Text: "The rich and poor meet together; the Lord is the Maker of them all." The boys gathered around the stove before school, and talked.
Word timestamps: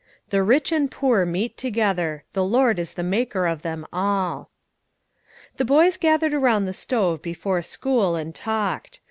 "The 0.31 0.41
rich 0.41 0.71
and 0.71 0.89
poor 0.89 1.27
meet 1.27 1.57
together; 1.57 2.23
the 2.33 2.43
Lord 2.43 2.79
is 2.79 2.95
the 2.95 3.03
Maker 3.03 3.45
of 3.45 3.61
them 3.61 3.85
all." 3.93 4.49
The 5.57 5.63
boys 5.63 5.95
gathered 5.95 6.33
around 6.33 6.65
the 6.65 6.73
stove 6.73 7.21
before 7.21 7.61
school, 7.61 8.15
and 8.15 8.33
talked. 8.33 8.97